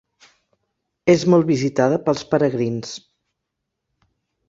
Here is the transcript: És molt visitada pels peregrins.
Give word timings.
És 1.13 1.27
molt 1.35 1.47
visitada 1.51 2.01
pels 2.09 2.25
peregrins. 2.35 2.99